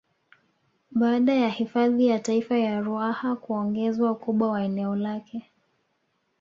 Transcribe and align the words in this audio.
Baada 0.91 1.33
ya 1.33 1.49
hifadhi 1.49 2.07
ya 2.07 2.19
Taifa 2.19 2.57
ya 2.57 2.81
Ruaha 2.81 3.35
kuongezwa 3.35 4.11
ukubwa 4.11 4.49
wa 4.51 4.63
eneo 4.63 4.95
lake 4.95 5.51